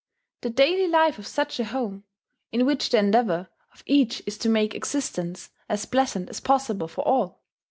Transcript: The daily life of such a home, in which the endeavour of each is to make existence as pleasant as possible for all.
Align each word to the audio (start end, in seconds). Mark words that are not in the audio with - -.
The 0.41 0.49
daily 0.49 0.87
life 0.87 1.19
of 1.19 1.27
such 1.27 1.59
a 1.59 1.63
home, 1.65 2.05
in 2.51 2.65
which 2.65 2.89
the 2.89 2.97
endeavour 2.97 3.49
of 3.71 3.83
each 3.85 4.23
is 4.25 4.35
to 4.39 4.49
make 4.49 4.73
existence 4.73 5.51
as 5.69 5.85
pleasant 5.85 6.27
as 6.31 6.39
possible 6.39 6.87
for 6.87 7.07
all. 7.07 7.43